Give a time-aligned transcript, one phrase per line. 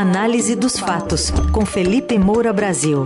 [0.00, 3.04] Análise dos fatos, com Felipe Moura Brasil.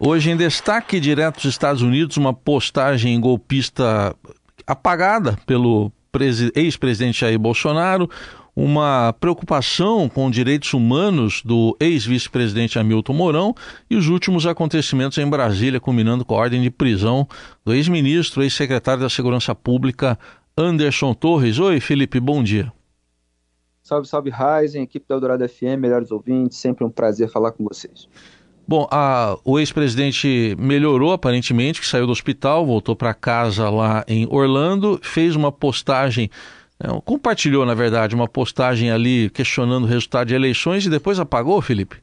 [0.00, 4.16] Hoje, em destaque direto dos Estados Unidos, uma postagem golpista
[4.66, 5.92] apagada pelo
[6.54, 8.08] ex-presidente Jair Bolsonaro,
[8.56, 13.54] uma preocupação com direitos humanos do ex-vice-presidente Hamilton Mourão
[13.90, 17.28] e os últimos acontecimentos em Brasília, culminando com a ordem de prisão
[17.62, 20.18] do ex-ministro, ex-secretário da Segurança Pública,
[20.56, 21.58] Anderson Torres.
[21.58, 22.72] Oi, Felipe, bom dia.
[23.82, 28.08] Salve, salve, Ryzen, equipe da Eldorado FM, melhores ouvintes, sempre um prazer falar com vocês.
[28.66, 34.26] Bom, a, o ex-presidente melhorou aparentemente, que saiu do hospital, voltou para casa lá em
[34.28, 36.30] Orlando, fez uma postagem
[37.04, 42.02] compartilhou, na verdade, uma postagem ali questionando o resultado de eleições e depois apagou, Felipe?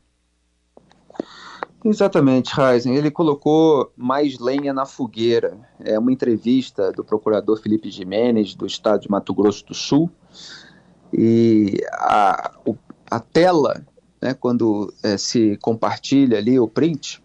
[1.86, 2.96] Exatamente, Heisen.
[2.96, 5.58] Ele colocou mais lenha na fogueira.
[5.80, 10.10] É uma entrevista do procurador Felipe Jimenez, do estado de Mato Grosso do Sul.
[11.12, 12.54] E a,
[13.12, 13.86] a tela,
[14.22, 17.22] né, quando é, se compartilha ali o print,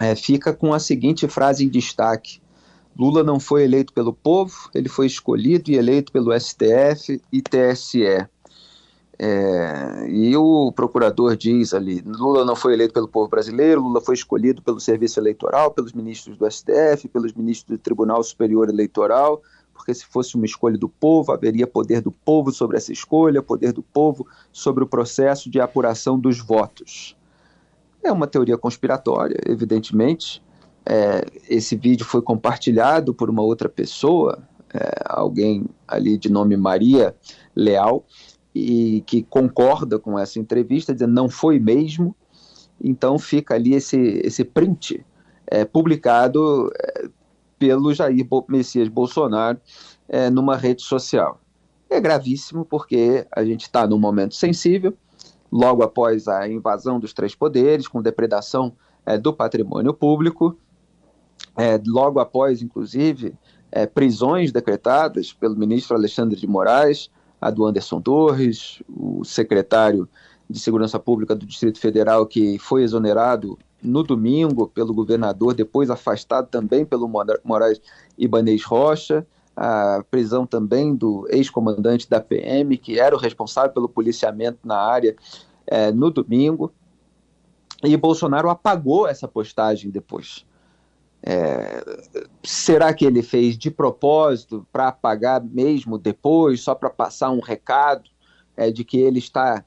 [0.00, 2.42] é, fica com a seguinte frase em destaque:
[2.98, 8.26] Lula não foi eleito pelo povo, ele foi escolhido e eleito pelo STF e TSE.
[9.20, 14.14] É, e o procurador diz ali: Lula não foi eleito pelo povo brasileiro, Lula foi
[14.14, 19.94] escolhido pelo Serviço Eleitoral, pelos ministros do STF, pelos ministros do Tribunal Superior Eleitoral, porque
[19.94, 23.82] se fosse uma escolha do povo, haveria poder do povo sobre essa escolha, poder do
[23.82, 27.16] povo sobre o processo de apuração dos votos.
[28.02, 30.42] É uma teoria conspiratória, evidentemente,
[30.90, 34.38] é, esse vídeo foi compartilhado por uma outra pessoa,
[34.72, 37.14] é, alguém ali de nome Maria
[37.54, 38.06] Leal,
[38.54, 42.16] e que concorda com essa entrevista, dizendo não foi mesmo.
[42.82, 45.04] Então fica ali esse, esse print
[45.46, 47.08] é, publicado é,
[47.58, 49.60] pelo Jair Messias Bolsonaro
[50.08, 51.38] é, numa rede social.
[51.90, 54.94] É gravíssimo porque a gente está num momento sensível,
[55.52, 58.72] logo após a invasão dos três poderes, com depredação
[59.04, 60.56] é, do patrimônio público,
[61.58, 63.34] é, logo após, inclusive,
[63.72, 67.10] é, prisões decretadas pelo ministro Alexandre de Moraes,
[67.40, 70.08] a do Anderson Torres, o secretário
[70.48, 76.48] de Segurança Pública do Distrito Federal, que foi exonerado no domingo pelo governador, depois afastado
[76.48, 77.10] também pelo
[77.44, 77.80] Moraes
[78.16, 79.26] Ibanez Rocha,
[79.56, 85.16] a prisão também do ex-comandante da PM, que era o responsável pelo policiamento na área
[85.66, 86.72] é, no domingo.
[87.82, 90.46] E Bolsonaro apagou essa postagem depois.
[91.22, 91.82] É,
[92.44, 98.08] será que ele fez de propósito para apagar mesmo depois, só para passar um recado
[98.56, 99.64] é, de que ele está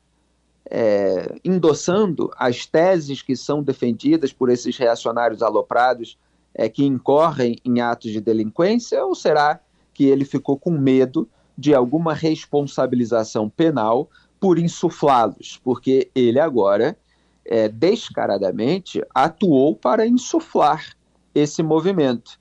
[0.69, 6.17] é, endossando as teses que são defendidas por esses reacionários aloprados
[6.53, 9.03] é, que incorrem em atos de delinquência?
[9.05, 9.59] Ou será
[9.93, 14.09] que ele ficou com medo de alguma responsabilização penal
[14.39, 15.59] por insuflá-los?
[15.63, 16.97] Porque ele agora,
[17.45, 20.95] é, descaradamente, atuou para insuflar
[21.33, 22.39] esse movimento.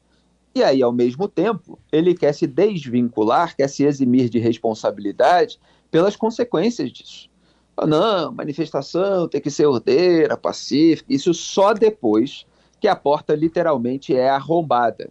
[0.54, 6.16] E aí, ao mesmo tempo, ele quer se desvincular, quer se eximir de responsabilidade pelas
[6.16, 7.30] consequências disso.
[7.86, 12.44] Não, manifestação tem que ser ordeira, pacífica, isso só depois
[12.78, 15.10] que a porta literalmente é arrombada.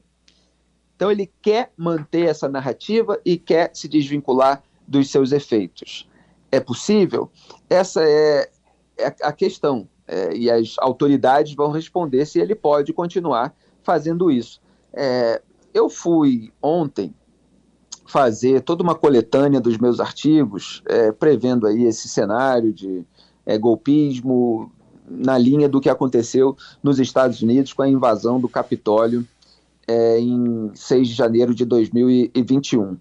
[0.96, 6.08] Então ele quer manter essa narrativa e quer se desvincular dos seus efeitos.
[6.52, 7.32] É possível?
[7.70, 8.50] Essa é,
[8.98, 9.88] é a questão.
[10.08, 13.56] É, e as autoridades vão responder se ele pode continuar
[13.90, 14.62] fazendo isso.
[14.94, 15.42] É,
[15.74, 17.12] eu fui ontem
[18.06, 23.04] fazer toda uma coletânea dos meus artigos, é, prevendo aí esse cenário de
[23.48, 24.72] é, golpismo
[25.10, 29.28] na linha do que aconteceu nos Estados Unidos com a invasão do Capitólio
[29.88, 32.96] é, em 6 de janeiro de 2021.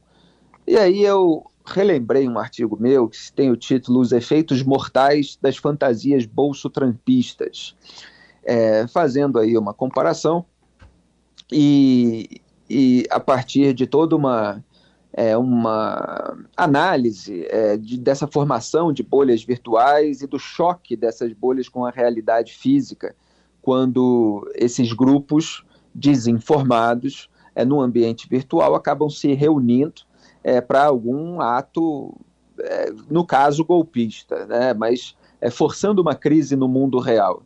[0.66, 5.58] E aí eu relembrei um artigo meu que tem o título Os Efeitos Mortais das
[5.58, 7.76] Fantasias Bolso-Trampistas,
[8.42, 10.46] é, fazendo aí uma comparação
[11.50, 14.62] e, e a partir de toda uma,
[15.12, 21.68] é, uma análise é, de, dessa formação de bolhas virtuais e do choque dessas bolhas
[21.68, 23.14] com a realidade física,
[23.62, 25.64] quando esses grupos
[25.94, 30.02] desinformados é, no ambiente virtual acabam se reunindo
[30.44, 32.14] é, para algum ato,
[32.60, 37.42] é, no caso golpista, né, mas é, forçando uma crise no mundo real.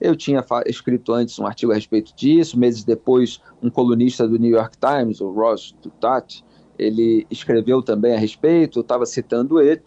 [0.00, 4.50] Eu tinha escrito antes um artigo a respeito disso, meses depois, um colunista do New
[4.50, 6.44] York Times, o Ross Tutat,
[6.78, 9.82] ele escreveu também a respeito, eu estava citando ele.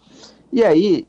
[0.52, 1.06] E aí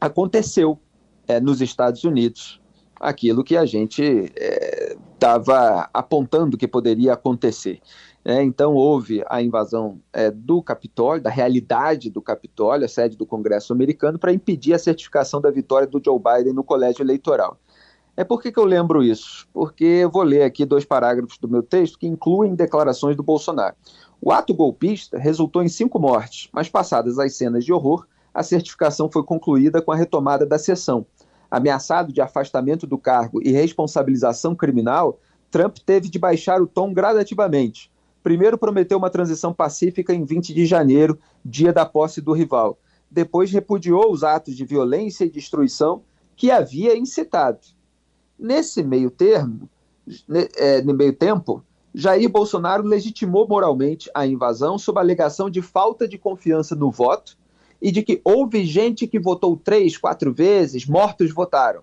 [0.00, 0.78] aconteceu
[1.26, 2.60] é, nos Estados Unidos
[3.00, 7.80] aquilo que a gente é, estava apontando que poderia acontecer.
[8.24, 13.24] É, então houve a invasão é, do Capitólio, da realidade do Capitólio, a sede do
[13.24, 17.58] Congresso americano, para impedir a certificação da vitória do Joe Biden no colégio eleitoral.
[18.18, 19.46] É por que, que eu lembro isso?
[19.52, 23.76] Porque eu vou ler aqui dois parágrafos do meu texto que incluem declarações do Bolsonaro.
[24.20, 29.08] O ato golpista resultou em cinco mortes, mas passadas as cenas de horror, a certificação
[29.08, 31.06] foi concluída com a retomada da sessão.
[31.48, 37.88] Ameaçado de afastamento do cargo e responsabilização criminal, Trump teve de baixar o tom gradativamente.
[38.20, 42.80] Primeiro prometeu uma transição pacífica em 20 de janeiro, dia da posse do rival.
[43.08, 46.02] Depois repudiou os atos de violência e destruição
[46.34, 47.77] que havia incitado.
[48.38, 49.68] Nesse meio termo,
[50.56, 51.64] é, no meio tempo,
[51.94, 57.36] Jair Bolsonaro legitimou moralmente a invasão sob a alegação de falta de confiança no voto
[57.80, 61.82] e de que houve gente que votou três, quatro vezes, mortos votaram.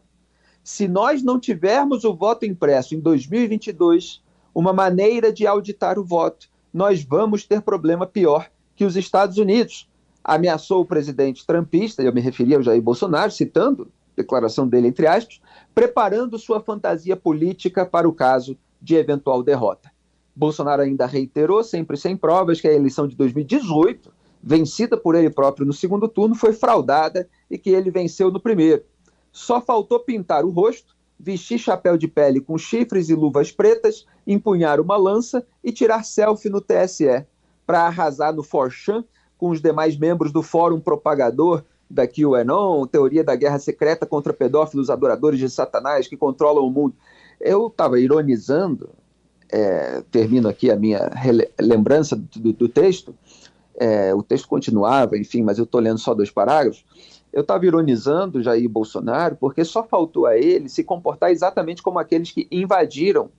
[0.63, 4.21] Se nós não tivermos o voto impresso em 2022,
[4.53, 9.87] uma maneira de auditar o voto, nós vamos ter problema pior que os Estados Unidos.
[10.23, 15.41] Ameaçou o presidente trumpista, eu me referi ao Jair Bolsonaro, citando declaração dele entre aspas,
[15.73, 19.91] preparando sua fantasia política para o caso de eventual derrota.
[20.35, 24.11] Bolsonaro ainda reiterou, sempre sem provas, que a eleição de 2018
[24.45, 28.83] vencida por ele próprio no segundo turno, foi fraudada e que ele venceu no primeiro.
[29.31, 34.79] Só faltou pintar o rosto, vestir chapéu de pele com chifres e luvas pretas, empunhar
[34.79, 37.25] uma lança e tirar selfie no TSE,
[37.65, 39.03] para arrasar no Forchan
[39.35, 44.89] com os demais membros do Fórum Propagador da QAnon, teoria da guerra secreta contra pedófilos
[44.89, 46.95] adoradores de Satanás que controlam o mundo.
[47.39, 48.89] Eu estava ironizando,
[49.49, 51.11] é, termino aqui a minha
[51.59, 53.15] lembrança do, do texto,
[53.77, 56.85] é, o texto continuava, enfim, mas eu estou lendo só dois parágrafos.
[57.31, 62.31] Eu estava ironizando Jair Bolsonaro porque só faltou a ele se comportar exatamente como aqueles
[62.31, 63.29] que invadiram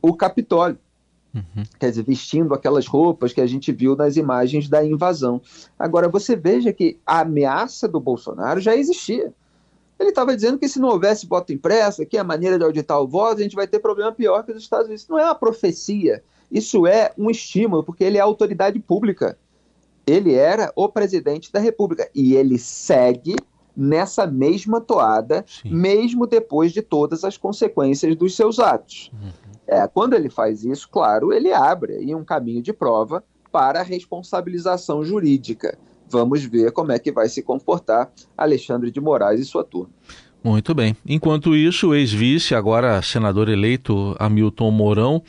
[0.00, 0.78] o Capitólio.
[1.34, 1.62] Uhum.
[1.78, 5.40] Quer dizer, vestindo aquelas roupas que a gente viu nas imagens da invasão.
[5.78, 9.32] Agora, você veja que a ameaça do Bolsonaro já existia.
[9.98, 13.06] Ele estava dizendo que se não houvesse voto impresso, que a maneira de auditar o
[13.06, 15.02] voto, a gente vai ter problema pior que os Estados Unidos.
[15.02, 16.22] Isso não é uma profecia.
[16.50, 19.38] Isso é um estímulo, porque ele é autoridade pública.
[20.06, 22.10] Ele era o presidente da República.
[22.14, 23.36] E ele segue
[23.76, 25.70] nessa mesma toada, Sim.
[25.70, 29.10] mesmo depois de todas as consequências dos seus atos.
[29.12, 29.49] Uhum.
[29.70, 33.22] É, quando ele faz isso, claro, ele abre aí um caminho de prova
[33.52, 35.78] para a responsabilização jurídica.
[36.08, 39.90] Vamos ver como é que vai se comportar Alexandre de Moraes e sua turma.
[40.42, 40.96] Muito bem.
[41.06, 45.22] Enquanto isso, o ex-vice, agora senador eleito Hamilton Mourão,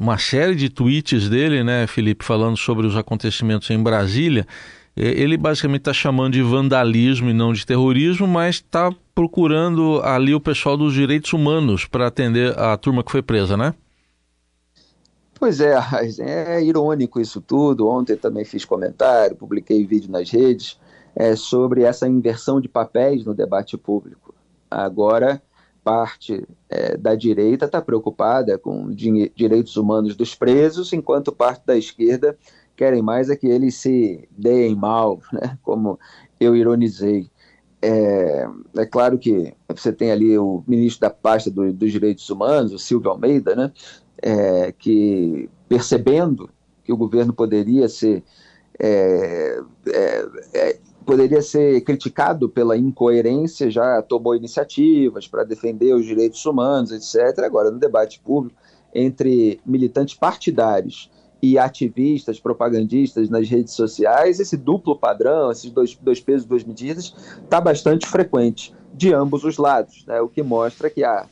[0.00, 4.46] uma série de tweets dele, né, Felipe, falando sobre os acontecimentos em Brasília.
[5.00, 10.40] Ele basicamente está chamando de vandalismo e não de terrorismo, mas está procurando ali o
[10.40, 13.74] pessoal dos direitos humanos para atender a turma que foi presa, né?
[15.38, 15.76] Pois é,
[16.18, 17.86] é irônico isso tudo.
[17.86, 20.80] Ontem também fiz comentário, publiquei vídeo nas redes
[21.14, 24.34] é, sobre essa inversão de papéis no debate público.
[24.68, 25.40] Agora,
[25.84, 32.36] parte é, da direita está preocupada com direitos humanos dos presos, enquanto parte da esquerda
[32.78, 35.58] querem mais é que eles se deem mal, né?
[35.62, 35.98] como
[36.38, 37.28] eu ironizei.
[37.82, 42.72] É, é, claro que você tem ali o ministro da pasta do, dos direitos humanos,
[42.72, 43.72] o Silvio Almeida, né?
[44.20, 46.50] É, que percebendo
[46.82, 48.24] que o governo poderia ser
[48.80, 56.44] é, é, é poderia ser criticado pela incoerência, já tomou iniciativas para defender os direitos
[56.44, 57.44] humanos, etc.
[57.44, 58.60] Agora, no debate público
[58.94, 66.20] entre militantes partidários e ativistas, propagandistas nas redes sociais, esse duplo padrão, esses dois, dois
[66.20, 70.20] pesos, duas medidas, está bastante frequente de ambos os lados, né?
[70.20, 71.26] o que mostra que a,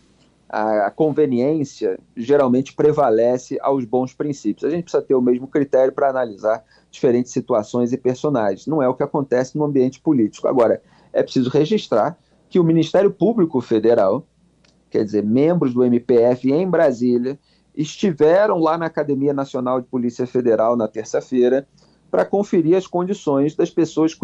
[0.49, 4.65] a conveniência geralmente prevalece aos bons princípios.
[4.65, 8.67] A gente precisa ter o mesmo critério para analisar diferentes situações e personagens.
[8.67, 10.47] Não é o que acontece no ambiente político.
[10.47, 10.81] Agora,
[11.13, 12.17] é preciso registrar
[12.49, 14.25] que o Ministério Público Federal,
[14.89, 17.39] quer dizer, membros do MPF em Brasília,
[17.77, 21.67] estiveram lá na Academia Nacional de Polícia Federal na terça-feira
[22.11, 24.17] para conferir as condições das pessoas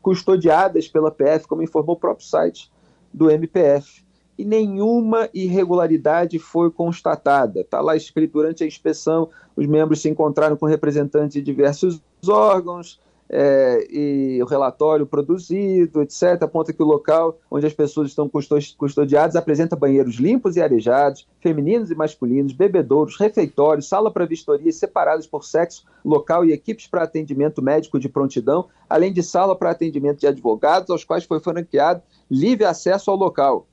[0.00, 2.70] custodiadas pela PF, como informou o próprio site
[3.12, 4.04] do MPF
[4.36, 7.60] e nenhuma irregularidade foi constatada.
[7.60, 13.00] Está lá escrito durante a inspeção, os membros se encontraram com representantes de diversos órgãos,
[13.36, 18.30] é, e o relatório produzido, etc., aponta que o local onde as pessoas estão
[18.78, 25.26] custodiadas apresenta banheiros limpos e arejados, femininos e masculinos, bebedouros, refeitórios, sala para vistorias separadas
[25.26, 30.20] por sexo, local e equipes para atendimento médico de prontidão, além de sala para atendimento
[30.20, 33.66] de advogados, aos quais foi franqueado livre acesso ao local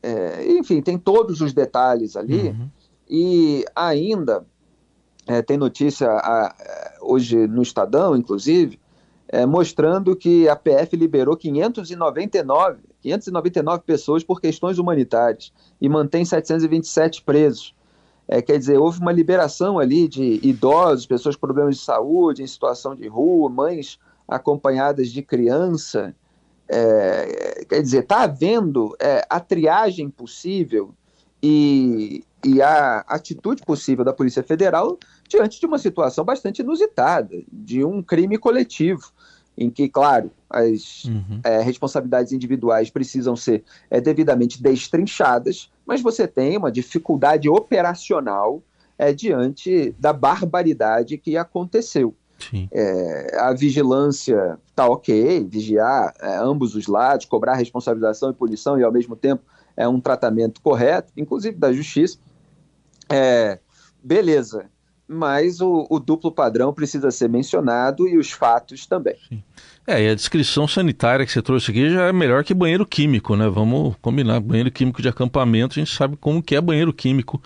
[0.00, 2.50] É, enfim, tem todos os detalhes ali.
[2.50, 2.68] Uhum.
[3.10, 4.46] E ainda
[5.28, 6.54] é, tem notícia a,
[7.02, 8.80] hoje no Estadão, inclusive,
[9.28, 17.22] é, mostrando que a PF liberou 599, 599 pessoas por questões humanitárias e mantém 727
[17.22, 17.74] presos.
[18.26, 22.46] É, quer dizer, houve uma liberação ali de idosos, pessoas com problemas de saúde, em
[22.46, 26.14] situação de rua, mães acompanhadas de criança.
[26.66, 30.94] É, quer dizer, está havendo é, a triagem possível
[31.42, 37.84] e, e a atitude possível da Polícia Federal diante de uma situação bastante inusitada, de
[37.84, 39.12] um crime coletivo,
[39.56, 41.40] em que, claro, as uhum.
[41.44, 48.62] é, responsabilidades individuais precisam ser é, devidamente destrinchadas, mas você tem uma dificuldade operacional
[48.96, 52.14] é, diante da barbaridade que aconteceu.
[52.70, 58.84] É, a vigilância está ok, vigiar é, ambos os lados, cobrar responsabilização e punição e
[58.84, 59.42] ao mesmo tempo
[59.76, 62.18] é um tratamento correto, inclusive da justiça.
[63.10, 63.58] É,
[64.02, 64.70] beleza,
[65.08, 69.16] mas o, o, duplo padrão precisa ser mencionado e os fatos também.
[69.28, 69.42] Sim.
[69.86, 73.34] É, e a descrição sanitária que você trouxe aqui já é melhor que banheiro químico,
[73.34, 73.48] né?
[73.48, 74.38] Vamos combinar.
[74.38, 77.42] Banheiro químico de acampamento, a gente sabe como que é banheiro químico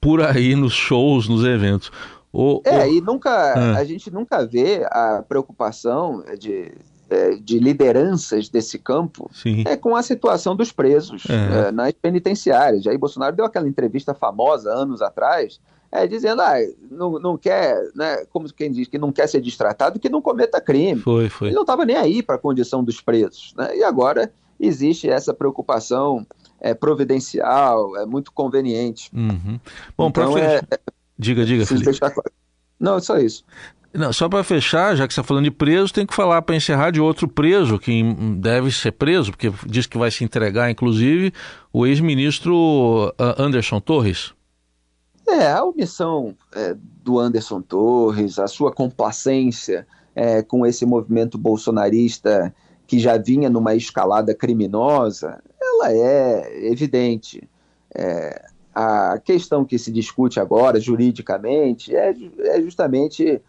[0.00, 1.92] por aí nos shows, nos eventos.
[2.32, 2.92] O, é, o...
[2.94, 3.76] e nunca ah.
[3.76, 6.72] a gente nunca vê a preocupação de,
[7.08, 9.30] é, de lideranças desse campo
[9.66, 11.68] é com a situação dos presos é.
[11.68, 12.82] É, nas penitenciárias.
[12.82, 15.60] Jair Bolsonaro deu aquela entrevista famosa anos atrás,
[15.94, 16.56] é, dizendo, ah,
[16.90, 20.60] não, não quer, né, como quem diz que não quer ser destratado, que não cometa
[20.60, 21.00] crime.
[21.00, 21.48] Foi, foi.
[21.48, 23.54] Ele não estava nem aí para a condição dos presos.
[23.56, 23.76] Né?
[23.76, 26.26] E agora existe essa preocupação
[26.60, 29.08] é, providencial, é muito conveniente.
[29.14, 29.60] Uhum.
[29.96, 30.62] Bom, então, é,
[31.16, 31.84] diga, diga, Felipe.
[31.84, 32.12] Deixar...
[32.80, 33.44] Não, só isso.
[33.92, 36.56] Não, só para fechar, já que você está falando de preso, tem que falar para
[36.56, 38.02] encerrar de outro preso que
[38.38, 41.32] deve ser preso, porque diz que vai se entregar, inclusive,
[41.72, 44.34] o ex-ministro ah, Anderson Torres.
[45.26, 52.54] É, a omissão é, do Anderson Torres, a sua complacência é, com esse movimento bolsonarista
[52.86, 57.48] que já vinha numa escalada criminosa, ela é evidente.
[57.94, 63.40] É, a questão que se discute agora, juridicamente, é, é justamente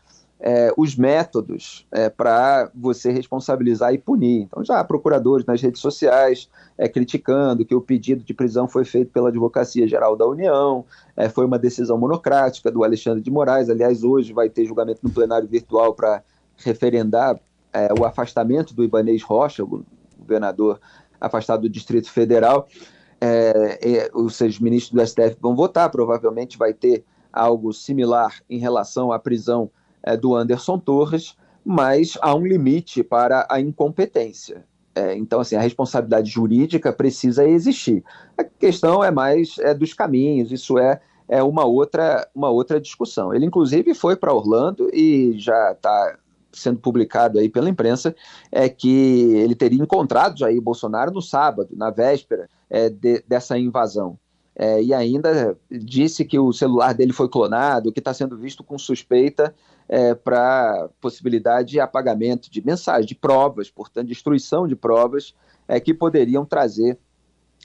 [0.47, 4.43] é, os métodos é, para você responsabilizar e punir.
[4.43, 6.47] Então, já há procuradores nas redes sociais
[6.77, 10.85] é, criticando que o pedido de prisão foi feito pela Advocacia Geral da União,
[11.17, 13.71] é, foi uma decisão monocrática do Alexandre de Moraes.
[13.71, 16.21] Aliás, hoje vai ter julgamento no plenário virtual para
[16.57, 17.39] referendar
[17.73, 19.83] é, o afastamento do Ibanês Rocha, o
[20.15, 20.79] governador
[21.19, 22.67] afastado do Distrito Federal.
[23.19, 29.17] É, os ministros do STF vão votar, provavelmente vai ter algo similar em relação à
[29.17, 29.71] prisão
[30.05, 31.35] é, do Anderson Torres,
[31.65, 34.63] mas há um limite para a incompetência.
[34.93, 38.03] É, então, assim, a responsabilidade jurídica precisa existir.
[38.37, 43.33] A questão é mais é, dos caminhos, isso é, é uma, outra, uma outra discussão.
[43.33, 46.17] Ele, inclusive, foi para Orlando e já está
[46.53, 48.15] sendo publicado aí pela imprensa,
[48.49, 54.17] é que ele teria encontrado Jair Bolsonaro no sábado, na véspera é, de, dessa invasão
[54.55, 58.77] é, e ainda disse que o celular dele foi clonado, que está sendo visto com
[58.77, 59.53] suspeita
[59.87, 65.35] é, para possibilidade de apagamento de mensagens, de provas, portanto, destruição de provas
[65.67, 66.97] é, que poderiam trazer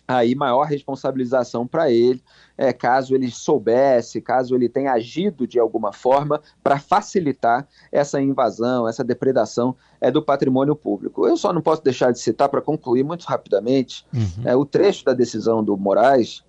[0.07, 2.21] aí maior responsabilização para ele,
[2.59, 8.89] é, caso ele soubesse, caso ele tenha agido de alguma forma para facilitar essa invasão,
[8.89, 11.27] essa depredação é, do patrimônio público.
[11.27, 14.43] Eu só não posso deixar de citar, para concluir muito rapidamente, uhum.
[14.45, 16.43] é, o trecho da decisão do Moraes,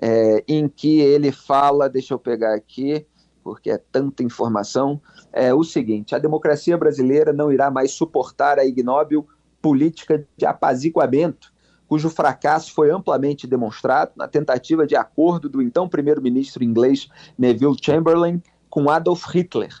[0.00, 3.06] é, em que ele fala, deixa eu pegar aqui,
[3.42, 5.00] porque é tanta informação,
[5.32, 9.26] é o seguinte: a democracia brasileira não irá mais suportar a ignóbil
[9.60, 11.52] política de apaziguamento,
[11.88, 17.08] cujo fracasso foi amplamente demonstrado na tentativa de acordo do então primeiro-ministro inglês
[17.38, 19.72] Neville Chamberlain com Adolf Hitler.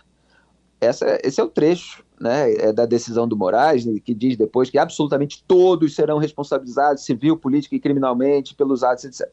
[0.80, 4.78] Essa, esse é o trecho né, é da decisão do Moraes, que diz depois que
[4.78, 9.28] absolutamente todos serão responsabilizados civil, política e criminalmente pelos atos, etc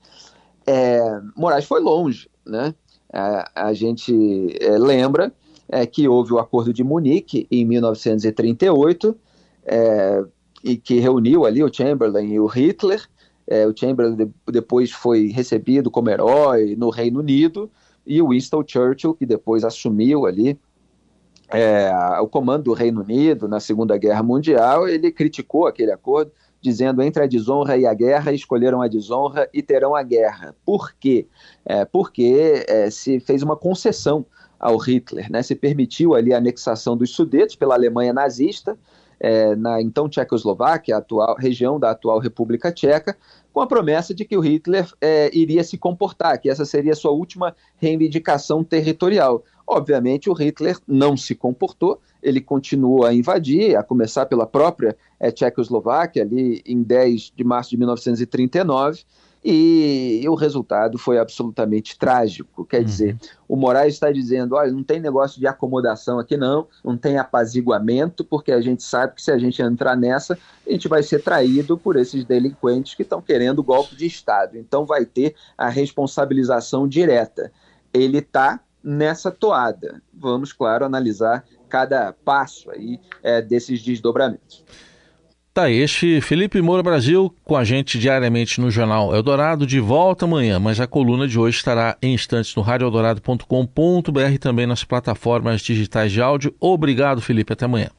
[0.66, 2.74] é, Moraes foi longe, né?
[3.12, 4.14] A, a gente
[4.62, 5.34] é, lembra
[5.68, 9.16] é, que houve o Acordo de Munique em 1938
[9.66, 10.24] é,
[10.64, 13.04] e que reuniu ali o Chamberlain e o Hitler.
[13.48, 17.70] É, o Chamberlain de, depois foi recebido como herói no Reino Unido
[18.06, 20.60] e o Winston Churchill, que depois assumiu ali
[21.52, 27.02] é, o comando do Reino Unido na Segunda Guerra Mundial, ele criticou aquele acordo dizendo
[27.02, 30.56] entre a desonra e a guerra, escolheram a desonra e terão a guerra.
[30.66, 31.28] Por quê?
[31.66, 34.26] É, porque é, se fez uma concessão
[34.60, 35.42] ao Hitler, né?
[35.42, 38.78] se permitiu ali a anexação dos Sudetos pela Alemanha nazista,
[39.20, 43.18] é, na então Tchecoslováquia, atual região da atual República Tcheca,
[43.52, 46.96] com a promessa de que o Hitler é, iria se comportar, que essa seria a
[46.96, 49.44] sua última reivindicação territorial.
[49.68, 55.32] Obviamente, o Hitler não se comportou, ele continuou a invadir, a começar pela própria é,
[55.32, 59.04] Tchecoslováquia, ali em 10 de março de 1939,
[59.44, 62.66] e, o resultado foi absolutamente trágico.
[62.66, 62.84] Quer uhum.
[62.84, 63.18] dizer,
[63.48, 68.24] o Moraes está dizendo: olha, não tem negócio de acomodação aqui, não, não tem apaziguamento,
[68.26, 71.78] porque a gente sabe que se a gente entrar nessa, a gente vai ser traído
[71.78, 74.58] por esses delinquentes que estão querendo golpe de Estado.
[74.58, 77.52] Então vai ter a responsabilização direta.
[77.94, 80.02] Ele está nessa toada.
[80.14, 84.66] Vamos, claro, analisar cada passo aí é, desses desdobramentos.
[85.60, 90.58] Tá, este Felipe Moura Brasil com a gente diariamente no Jornal Eldorado, de volta amanhã,
[90.58, 96.14] mas a coluna de hoje estará em instantes no radioeldorado.com.br e também nas plataformas digitais
[96.14, 96.56] de áudio.
[96.62, 97.90] Obrigado, Felipe, até amanhã.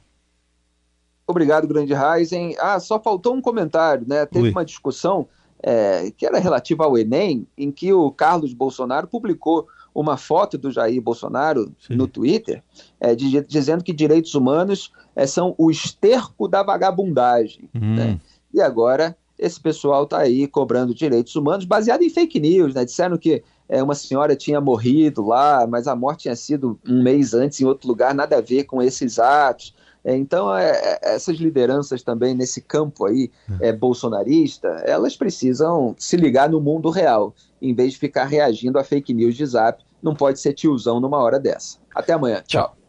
[1.27, 2.57] Obrigado, Grande Raizen.
[2.59, 4.25] Ah, só faltou um comentário, né?
[4.25, 4.51] Teve Ui.
[4.53, 5.29] uma discussão
[5.63, 10.71] é, que era relativa ao Enem, em que o Carlos Bolsonaro publicou uma foto do
[10.71, 11.95] Jair Bolsonaro Sim.
[11.95, 12.63] no Twitter,
[13.01, 17.69] é, de, dizendo que direitos humanos é, são o esterco da vagabundagem.
[17.75, 17.97] Hum.
[17.97, 18.21] Né?
[18.53, 22.85] E agora esse pessoal está aí cobrando direitos humanos baseado em fake news, né?
[22.85, 27.33] Disseram que é, uma senhora tinha morrido lá, mas a morte tinha sido um mês
[27.33, 29.75] antes em outro lugar, nada a ver com esses atos.
[30.05, 33.31] É, então, é, é essas lideranças também nesse campo aí
[33.61, 33.69] é.
[33.69, 38.85] é, bolsonarista, elas precisam se ligar no mundo real, em vez de ficar reagindo a
[38.85, 39.85] fake news de zap.
[40.03, 41.79] Não pode ser tiozão numa hora dessa.
[41.95, 42.43] Até amanhã.
[42.47, 42.80] Tchau.